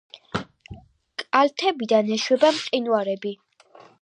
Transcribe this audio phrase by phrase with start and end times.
[1.23, 3.37] კალთებიდან ეშვება მყინვარები.